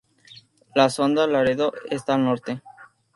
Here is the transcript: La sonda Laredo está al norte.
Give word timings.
La 0.73 0.89
sonda 0.89 1.27
Laredo 1.27 1.73
está 1.91 2.15
al 2.15 2.23
norte. 2.23 2.63